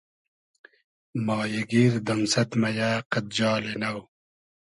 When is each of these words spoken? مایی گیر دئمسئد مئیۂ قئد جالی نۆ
مایی 1.25 1.61
گیر 1.69 1.93
دئمسئد 2.07 2.49
مئیۂ 2.61 2.91
قئد 3.11 3.25
جالی 3.37 3.73
نۆ 3.81 3.89